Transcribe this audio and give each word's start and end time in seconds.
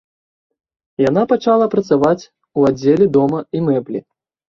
Яна 1.09 1.25
пачала 1.31 1.65
працаваць 1.73 2.21
у 2.57 2.65
аддзеле 2.71 3.05
дома 3.19 3.39
і 3.59 3.63
мэблі. 3.67 3.99